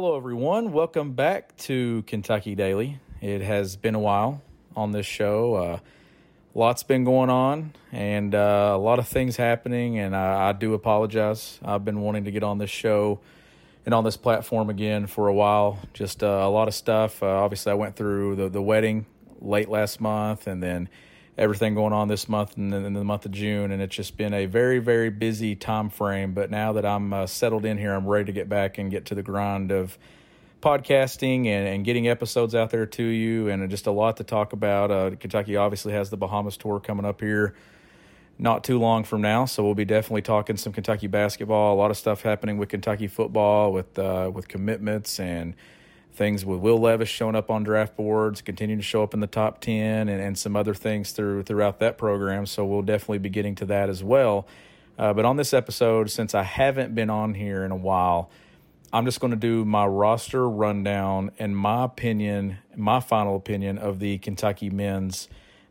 [0.00, 0.70] Hello, everyone.
[0.70, 3.00] Welcome back to Kentucky Daily.
[3.20, 4.40] It has been a while
[4.76, 5.54] on this show.
[5.56, 5.78] Uh,
[6.54, 10.74] lots been going on and uh, a lot of things happening, and I, I, do
[10.74, 11.58] apologize.
[11.64, 13.18] I've been wanting to get on this show
[13.84, 15.80] and on this platform again for a while.
[15.94, 17.20] Just uh, a lot of stuff.
[17.20, 19.04] Uh, obviously, I went through the, the wedding
[19.40, 20.88] late last month and then
[21.38, 24.34] everything going on this month and in the month of June, and it's just been
[24.34, 26.34] a very, very busy time frame.
[26.34, 29.06] But now that I'm uh, settled in here, I'm ready to get back and get
[29.06, 29.96] to the grind of
[30.60, 34.52] podcasting and, and getting episodes out there to you, and just a lot to talk
[34.52, 34.90] about.
[34.90, 37.54] Uh, Kentucky obviously has the Bahamas tour coming up here
[38.38, 41.74] not too long from now, so we'll be definitely talking some Kentucky basketball.
[41.74, 45.54] A lot of stuff happening with Kentucky football, with uh, with commitments and
[46.12, 49.26] things with Will Levis showing up on draft boards, continuing to show up in the
[49.26, 52.46] top 10, and, and some other things through throughout that program.
[52.46, 54.46] So we'll definitely be getting to that as well.
[54.98, 58.30] Uh, but on this episode, since I haven't been on here in a while,
[58.92, 64.00] I'm just going to do my roster rundown and my opinion, my final opinion of
[64.00, 65.28] the Kentucky men's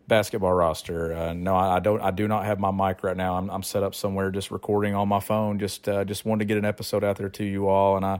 [0.07, 1.13] basketball roster.
[1.13, 2.01] Uh, no, I, don't.
[2.01, 3.35] I do not have my mic right now.
[3.35, 5.59] I'm, I'm set up somewhere, just recording on my phone.
[5.59, 8.19] Just uh, just wanted to get an episode out there to you all, and I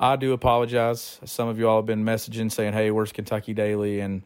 [0.00, 1.18] I do apologize.
[1.24, 4.22] Some of you all have been messaging saying, "Hey, where's Kentucky Daily?" And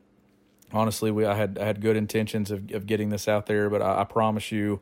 [0.72, 3.80] honestly, we I had I had good intentions of, of getting this out there, but
[3.80, 4.80] I, I promise you,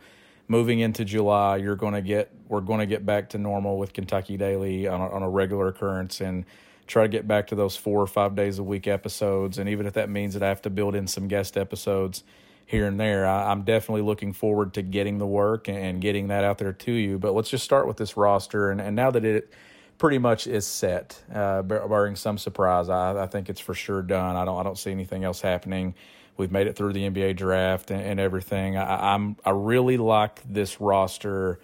[0.49, 3.93] moving into July, you're going to get we're going to get back to normal with
[3.93, 6.45] Kentucky Daily on a, on a regular occurrence and
[6.89, 9.59] try to get back to those four or five days a week episodes.
[9.59, 12.25] And even if that means that I have to build in some guest episodes
[12.67, 16.43] here and there, I, am definitely looking forward to getting the work and getting that
[16.43, 17.17] out there to you.
[17.17, 18.73] But let's just start with this roster.
[18.73, 19.53] And, and now that it
[20.01, 22.89] pretty much is set, uh, barring some surprise.
[22.89, 24.35] I, I, think it's for sure done.
[24.35, 25.95] I don't I don't see anything else happening.
[26.39, 28.79] We've made it through the NBA draft and, and everything.
[28.79, 31.61] I, I'm I really like this roster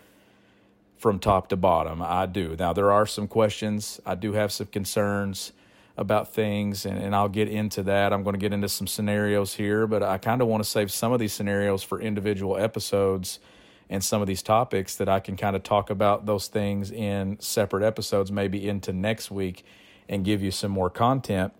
[0.98, 2.02] from top to bottom.
[2.02, 2.54] I do.
[2.58, 4.00] Now there are some questions.
[4.04, 5.52] I do have some concerns
[5.96, 8.12] about things, and, and I'll get into that.
[8.12, 10.92] I'm going to get into some scenarios here, but I kind of want to save
[10.92, 13.38] some of these scenarios for individual episodes
[13.88, 17.38] and some of these topics that I can kind of talk about those things in
[17.40, 19.64] separate episodes, maybe into next week,
[20.08, 21.52] and give you some more content.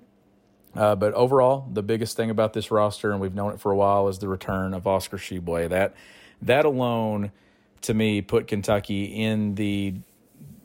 [0.74, 3.76] Uh, but overall, the biggest thing about this roster, and we've known it for a
[3.76, 5.68] while, is the return of Oscar Tshiebwe.
[5.70, 5.94] That
[6.42, 7.32] that alone,
[7.82, 9.94] to me, put Kentucky in the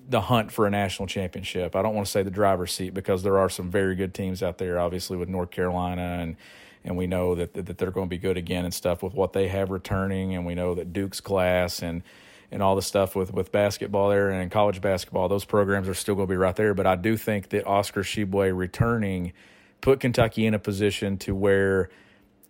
[0.10, 1.74] the hunt for a national championship.
[1.76, 4.44] I don't want to say the driver's seat because there are some very good teams
[4.44, 6.36] out there, obviously with North Carolina and
[6.84, 9.34] and we know that that they're going to be good again and stuff with what
[9.34, 12.04] they have returning, and we know that Duke's class and
[12.52, 16.16] and all the stuff with with basketball there and college basketball, those programs are still
[16.16, 16.74] going to be right there.
[16.74, 19.34] But I do think that Oscar Tshiebwe returning
[19.80, 21.90] put Kentucky in a position to where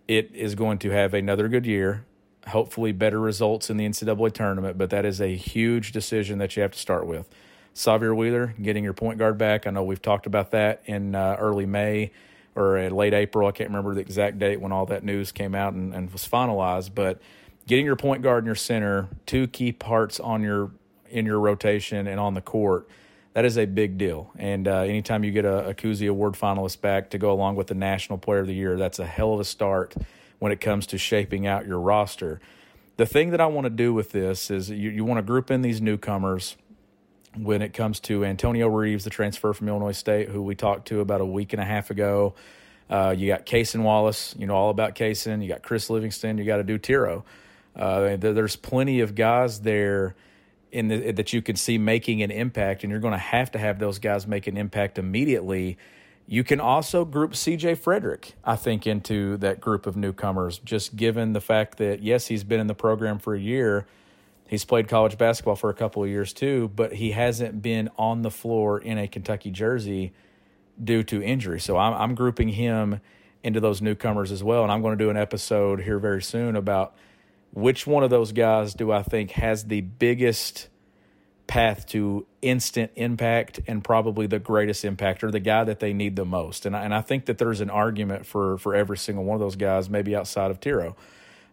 [0.08, 2.06] it is going to have another good year.
[2.48, 6.64] Hopefully, better results in the NCAA tournament, but that is a huge decision that you
[6.64, 7.30] have to start with.
[7.76, 9.68] Sahvir Wheeler getting your point guard back.
[9.68, 12.12] I know we've talked about that in uh, early May
[12.56, 13.48] or in late April.
[13.48, 16.28] I can't remember the exact date when all that news came out and, and was
[16.28, 16.92] finalized.
[16.94, 17.20] But
[17.68, 20.72] getting your point guard and your center, two key parts on your
[21.10, 22.88] in your rotation and on the court,
[23.34, 24.32] that is a big deal.
[24.38, 27.68] And uh, anytime you get a, a Cousy Award finalist back to go along with
[27.68, 29.96] the National Player of the Year, that's a hell of a start
[30.40, 32.40] when it comes to shaping out your roster.
[32.98, 35.52] The thing that I want to do with this is you, you want to group
[35.52, 36.56] in these newcomers
[37.38, 41.00] when it comes to Antonio Reeves, the transfer from Illinois State, who we talked to
[41.00, 42.34] about a week and a half ago.
[42.90, 45.42] Uh, you got Cason Wallace, you know all about Cason.
[45.42, 46.38] You got Chris Livingston.
[46.38, 47.24] You got Adou Thiero.
[47.74, 50.16] Uh, there's plenty of guys there
[50.74, 53.60] in the, that you can see making an impact, and you're going to have to
[53.60, 55.78] have those guys make an impact immediately.
[56.28, 61.32] You can also group CJ Frederick, I think, into that group of newcomers, just given
[61.32, 63.86] the fact that yes, he's been in the program for a year
[64.52, 68.22] He's played college basketball for a couple of years too, but he hasn't been on
[68.22, 70.12] the floor in a Kentucky jersey
[70.84, 71.62] due to injury.
[71.62, 73.00] So I'm, I'm grouping him
[73.46, 74.64] into those newcomers as well.
[74.64, 76.94] And I'm going to do an episode here very soon about
[77.54, 80.68] which one of those guys do I think has the biggest
[81.48, 86.18] path to instant impact and probably the greatest impact or the guy that they need
[86.18, 86.66] the most.
[86.66, 89.40] And I, and I think that there's an argument for for every single one of
[89.40, 90.98] those guys, maybe outside of Thiero.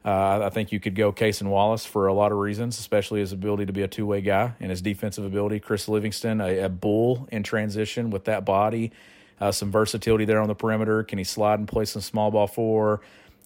[0.04, 3.32] Uh, I think you could go Cason Wallace for a lot of reasons, especially his
[3.32, 5.60] ability to be a two way guy and his defensive ability.
[5.60, 8.92] Chris Livingston, a, a bull in transition with that body,
[9.40, 11.02] uh, some versatility there on the perimeter.
[11.02, 13.00] Can he slide and play some small ball four?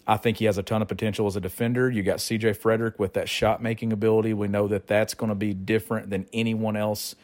[0.06, 1.88] I think he has a ton of potential as a defender.
[1.88, 4.34] You got CJ Frederick with that shot making ability.
[4.34, 7.14] We know that that's going to be different than anyone else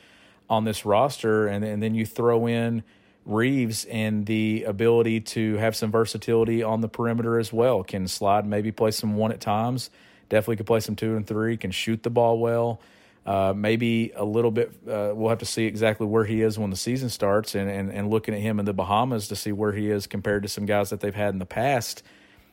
[0.49, 1.49] on this roster.
[1.49, 2.85] And, and then you throw in
[3.29, 7.85] Reeves and the ability to have some versatility on the perimeter as well.
[7.85, 9.91] Can slide, maybe play some one at times.
[10.31, 11.57] Definitely could play some two and three.
[11.57, 12.81] Can shoot the ball well.
[13.27, 14.73] Uh, maybe a little bit.
[14.89, 17.93] Uh, we'll have to see exactly where he is when the season starts, and, and
[17.93, 20.65] and looking at him in the Bahamas to see where he is compared to some
[20.65, 22.03] guys that they've had in the past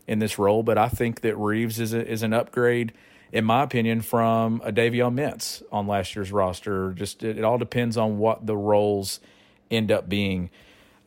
[0.05, 0.63] in this role.
[0.63, 2.91] But I think that Reeves is a, is an upgrade,
[3.31, 6.91] in my opinion, from a Davion Mintz on last year's roster.
[6.91, 9.21] Just it, it all depends on what the roles
[9.71, 10.49] end up being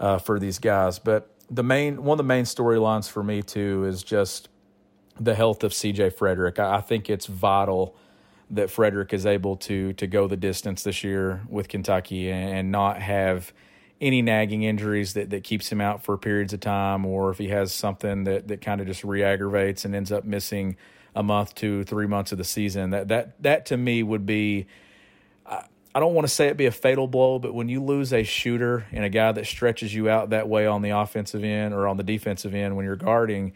[0.00, 0.98] uh, for these guys.
[0.98, 4.48] But the main one of the main storylines for me too is just
[5.18, 6.58] the health of CJ Frederick.
[6.58, 7.96] I, I think it's vital
[8.50, 13.00] that Frederick is able to to go the distance this year with Kentucky and, not
[13.00, 13.52] have
[14.00, 17.48] any nagging injuries that, that keeps him out for periods of time, or if he
[17.48, 20.76] has something that, that kind of just re-aggravates and ends up missing
[21.16, 22.90] a month to three months of the season.
[22.90, 24.66] That that that to me would be
[25.98, 28.22] I don't want to say it be a fatal blow, but when you lose a
[28.22, 31.88] shooter and a guy that stretches you out that way on the offensive end or
[31.88, 33.52] on the defensive end when you're guarding,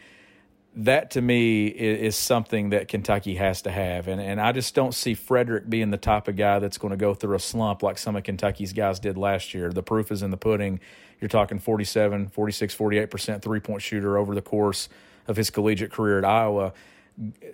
[0.75, 4.09] that to me is, something that Kentucky has to have.
[4.09, 6.97] And and I just don't see Frederick being the type of guy that's going to
[6.97, 9.71] go through a slump like some of Kentucky's guys did last year.
[9.71, 10.81] The proof is in the pudding.
[11.21, 14.89] You're talking 47, 46, 48% three point shooter over the course
[15.29, 16.73] of his collegiate career at Iowa.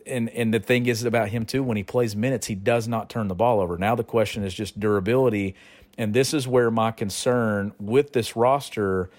[0.06, 3.10] And and the thing is about him too, when he plays minutes, he does not
[3.10, 3.76] turn the ball over.
[3.76, 5.54] Now the question is just durability.
[5.96, 9.10] And this is where my concern with this roster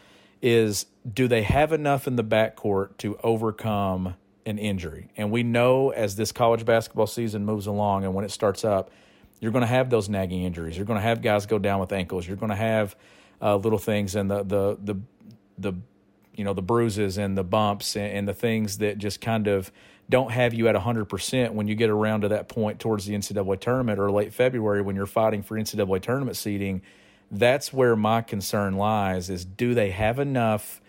[0.42, 4.16] is do they have enough in the backcourt to overcome
[4.46, 5.10] an injury?
[5.18, 8.92] And we know as this college basketball season moves along and when it starts up,
[9.42, 10.78] you're going to have those nagging injuries.
[10.78, 12.28] You're going to have guys go down with ankles.
[12.28, 12.96] You're going to have
[13.42, 15.00] uh, little things and the the the
[15.58, 15.74] the
[16.36, 19.72] you know the bruises and the bumps and, and the things that just kind of
[20.10, 23.60] don't have you at 100% when you get around to that point towards the NCAA
[23.60, 26.82] tournament or late February when you're fighting for NCAA tournament seeding
[27.32, 30.82] that's where my concern lies is do they have enough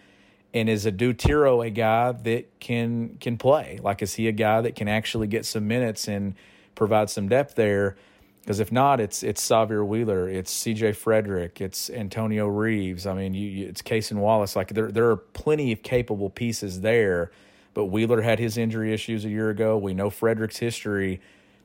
[0.52, 3.78] and is Adou Thiero a guy that can can play?
[3.82, 6.34] Like is he a guy that can actually get some minutes and
[6.74, 7.96] provide some depth there
[8.42, 13.06] because if not it's it's Sahvir Wheeler it's CJ Frederick it's Antonio Reeves.
[13.06, 14.56] I mean you, you, it's Cason Wallace.
[14.56, 17.30] Like there there are plenty of capable pieces there
[17.74, 19.78] but Wheeler had his injury issues a year ago.
[19.78, 21.20] We know Frederick's history.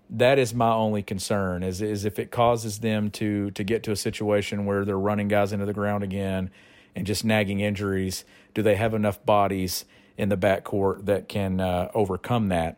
[0.10, 3.92] That is my only concern is is if it causes them to to get to
[3.92, 6.52] a situation where they're running guys into the ground again
[6.96, 8.24] and just nagging injuries
[8.54, 9.86] do they have enough bodies
[10.18, 12.78] in the backcourt that can uh, overcome that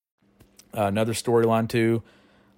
[0.73, 2.03] Another storyline too,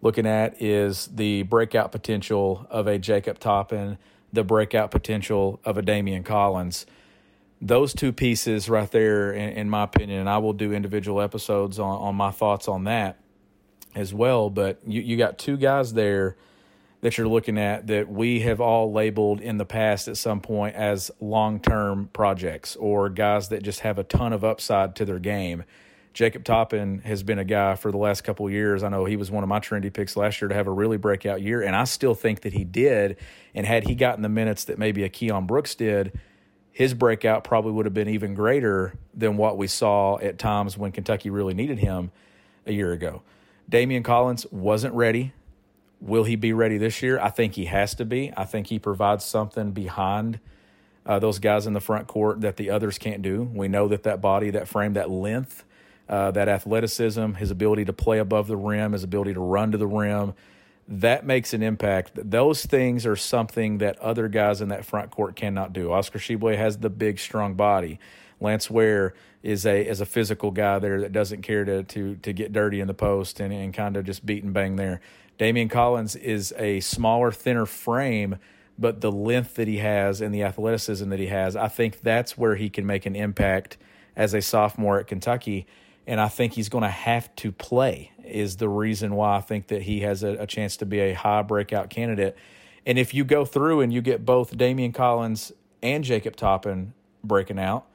[0.02, 3.98] looking at is the breakout potential of a Jacob Toppin,
[4.32, 6.86] the breakout potential of a Daimion Collins.
[7.62, 11.80] Those two pieces right there, in, in my opinion, and I will do individual episodes
[11.80, 13.20] on, on my thoughts on that
[13.96, 14.50] as well.
[14.50, 16.36] But you, you got two guys there
[17.04, 20.74] that you're looking at that we have all labeled in the past at some point
[20.76, 25.20] as long term projects or guys that just have a ton of upside to their
[25.20, 25.66] game.
[26.14, 28.84] Jacob Toppin has been a guy for the last couple years.
[28.84, 30.98] I know he was one of my trendy picks last year to have a really
[30.98, 33.18] breakout year, and I still think that he did.
[33.56, 36.18] And had he gotten the minutes that maybe a Keion Brooks did,
[36.72, 40.92] his breakout probably would have been even greater than what we saw at times when
[40.92, 42.12] Kentucky really needed him
[42.68, 43.24] a year ago.
[43.72, 45.34] Daimion Collins wasn't ready.
[46.00, 47.20] Will he be ready this year?
[47.20, 48.32] I think he has to be.
[48.38, 50.40] I think he provides something behind
[51.08, 53.50] uh, those guys in the front court that the others can't do.
[53.54, 55.64] We know that that body, that frame, that length
[56.10, 59.78] uh, that athleticism, his ability to play above the rim, his ability to run to
[59.78, 60.34] the rim,
[60.88, 62.12] that makes an impact.
[62.16, 65.92] Those things are something that other guys in that front court cannot do.
[65.92, 68.00] Oscar Tshiebwe has the big, strong body.
[68.42, 72.34] Lance Ware is a is a physical guy there that doesn't care to to to
[72.34, 75.00] get dirty in the post and, and kind of just beat and bang there.
[75.40, 78.38] Daimion Collins is a smaller, thinner frame,
[78.78, 82.38] but the length that he has and the athleticism that he has, I think that's
[82.38, 83.78] where he can make an impact
[84.16, 85.66] as a sophomore at Kentucky
[86.06, 88.12] and I think he's going to have to play.
[88.26, 91.14] is the reason why I think that he has a, a chance to be a
[91.14, 92.38] high breakout candidate.
[92.86, 96.94] And if you go through and you get both Daimion Collins and Jacob Toppin
[97.24, 97.86] breaking out,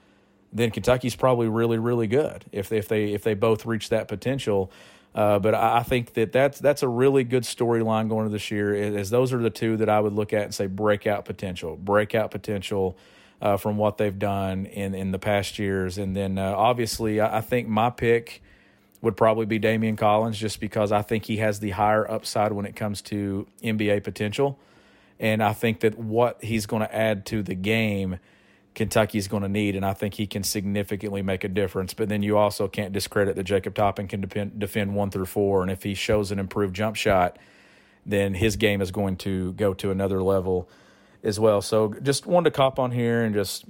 [0.52, 4.08] then Kentucky's probably really, really good if they, if they if they both reach that
[4.08, 4.70] potential.
[5.14, 8.74] Uh, but I think that that's that's a really good storyline going into this year.
[8.74, 12.30] As those are the two that I would look at and say breakout potential, breakout
[12.30, 12.96] potential
[13.40, 15.98] uh, from what they've done in in the past years.
[15.98, 18.42] And then uh, obviously, I, I, think my pick
[19.00, 22.66] would probably be Daimion Collins, just because I think he has the higher upside when
[22.66, 24.58] it comes to NBA potential,
[25.20, 28.18] and I think that what he's going to add to the game
[28.78, 31.94] Kentucky's going to need, and I think he can significantly make a difference.
[31.94, 35.62] But then you also can't discredit that Jacob Toppin can defend, defend one through four,
[35.62, 37.40] and if he shows an improved jump shot,
[38.06, 40.68] then his game is going to go to another level
[41.22, 41.60] as well.
[41.62, 43.64] So just wanted to cop on here and just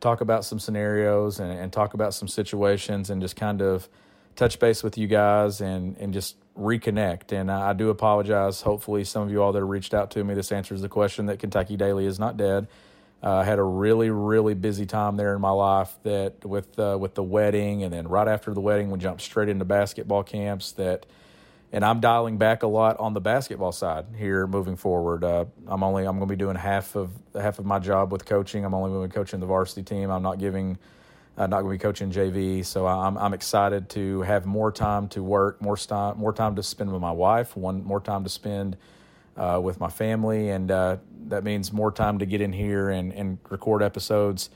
[0.00, 3.88] talk about some scenarios and, and talk about some situations and just kind of
[4.34, 7.32] touch base with you guys and and just reconnect.
[7.32, 8.62] And I, I do apologize.
[8.62, 11.38] Hopefully, some of you all that reached out to me, this answers the question that
[11.38, 12.68] Kentucky Daily is not dead.
[13.22, 16.96] Uh, I had a really, really busy time there in my life that with uh,
[17.00, 20.72] with the wedding, and then right after the wedding, we jumped straight into basketball camps.
[20.72, 21.06] That,
[21.72, 25.24] and I'm dialing back a lot on the basketball side here moving forward.
[25.24, 28.26] Uh, I'm only I'm going to be doing half of half of my job with
[28.26, 28.64] coaching.
[28.64, 30.10] I'm only going to be coaching the varsity team.
[30.10, 30.78] I'm not giving.
[31.34, 35.08] Uh, not going to be coaching JV, so I'm I'm excited to have more time
[35.08, 38.28] to work, more time more time to spend with my wife, one more time to
[38.28, 38.76] spend
[39.38, 40.98] uh, with my family, and uh,
[41.28, 44.50] that means more time to get in here and, and record episodes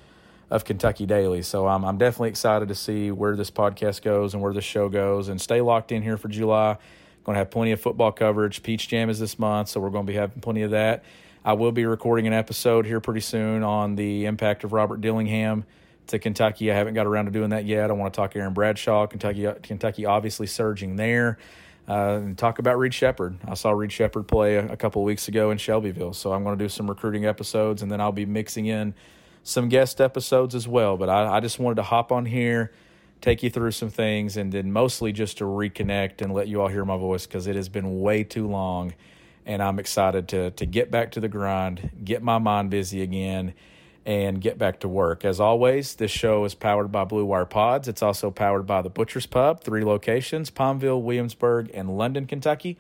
[0.51, 1.41] of Kentucky Daily.
[1.41, 4.91] So I'm, I'm definitely excited to see where this podcast goes and where this show
[4.91, 6.77] goes, and stay locked in here for July.
[7.26, 8.62] Going to have plenty of football coverage.
[8.62, 11.02] Peach Jam is this month, so we're going to be having plenty of that.
[11.45, 15.64] I will be recording an episode here pretty soon on the impact of Robert Dillingham
[16.06, 16.71] to Kentucky.
[16.71, 17.90] I haven't got around to doing that yet.
[17.90, 19.09] I want to talk Aaron Bradshaw.
[19.09, 21.38] Kentucky, Kentucky obviously surging there.
[21.88, 23.38] Uh, and talk about Reed Sheppard.
[23.45, 26.56] I saw Reed Sheppard play a, a couple weeks ago in Shelbyville, so I'm going
[26.56, 28.95] to do some recruiting episodes, and then I'll be mixing in
[29.42, 30.97] some guest episodes as well.
[30.97, 32.71] But I, I just wanted to hop on here,
[33.21, 36.69] take you through some things, and then mostly just to reconnect and let you all
[36.69, 38.95] hear my voice because it has been way too long,
[39.45, 43.55] and I'm excited to to get back to the grind, get my mind busy again
[44.07, 45.25] and get back to work.
[45.25, 47.89] As always, this show is powered by Blue Wire Pods.
[47.89, 52.79] It's also powered by the Butcher's Pub, three locations Pineville, Williamsburg, and London, Kentucky.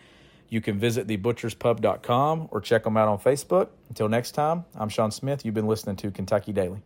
[0.48, 3.68] You can visit thebutcherspub.com or check them out on Facebook.
[3.88, 5.44] Until next time, I'm Sean Smith.
[5.44, 6.80] You've been listening to Kentucky Daily.